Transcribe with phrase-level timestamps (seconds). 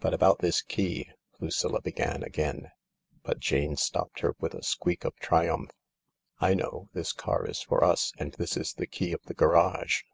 [0.00, 2.70] "But about this key 1" Lucilla began again,
[3.22, 5.72] but Jane stopped her with a squeak of triumph."
[6.40, 6.88] I know!
[6.94, 10.04] This car is for us, and this is the key of the garage.